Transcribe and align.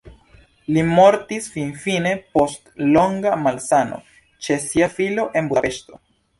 Li 0.77 0.85
mortis 0.87 1.49
finfine 1.57 2.15
post 2.39 2.73
longa 2.97 3.35
malsano 3.45 4.03
ĉe 4.49 4.61
sia 4.67 4.93
filo 4.99 5.31
en 5.43 5.55
Budapeŝto. 5.55 6.05